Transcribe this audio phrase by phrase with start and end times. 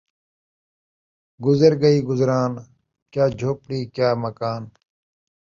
[1.45, 2.51] گزر گئی گزران،
[3.11, 4.63] کیا جھوپڑی کیا مکان